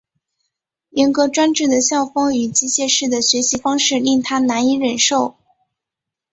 [0.89, 5.35] 严格专制的校风与机械式的学习方式令他难以忍受。